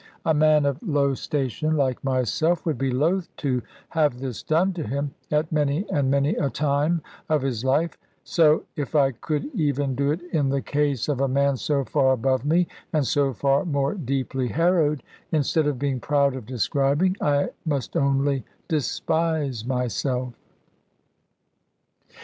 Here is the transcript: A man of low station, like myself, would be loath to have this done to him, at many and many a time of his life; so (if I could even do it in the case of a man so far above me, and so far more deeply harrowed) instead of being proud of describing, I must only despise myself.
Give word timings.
A 0.25 0.33
man 0.33 0.65
of 0.65 0.81
low 0.81 1.13
station, 1.13 1.77
like 1.77 2.03
myself, 2.03 2.65
would 2.65 2.79
be 2.79 2.89
loath 2.89 3.29
to 3.37 3.61
have 3.89 4.17
this 4.19 4.41
done 4.41 4.73
to 4.73 4.81
him, 4.81 5.13
at 5.29 5.51
many 5.51 5.85
and 5.91 6.09
many 6.09 6.33
a 6.37 6.49
time 6.49 7.03
of 7.29 7.43
his 7.43 7.63
life; 7.63 7.99
so 8.23 8.63
(if 8.75 8.95
I 8.95 9.11
could 9.11 9.45
even 9.53 9.93
do 9.93 10.09
it 10.09 10.21
in 10.33 10.49
the 10.49 10.59
case 10.63 11.07
of 11.07 11.21
a 11.21 11.27
man 11.27 11.55
so 11.55 11.85
far 11.85 12.13
above 12.13 12.43
me, 12.45 12.67
and 12.91 13.05
so 13.05 13.31
far 13.31 13.63
more 13.63 13.93
deeply 13.93 14.47
harrowed) 14.47 15.03
instead 15.31 15.67
of 15.67 15.77
being 15.77 15.99
proud 15.99 16.33
of 16.35 16.47
describing, 16.47 17.15
I 17.21 17.49
must 17.63 17.95
only 17.95 18.43
despise 18.67 19.63
myself. 19.67 20.33